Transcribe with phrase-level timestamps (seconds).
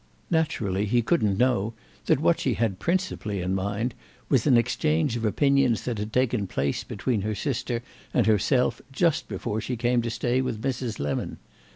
[0.31, 1.75] Naturally he couldn't know
[2.07, 3.93] that what she had principally in mind
[4.29, 9.27] was an exchange of opinions that had taken place between her sister and herself just
[9.27, 10.97] before she came to stay with Mrs.
[10.97, 11.37] Lemon.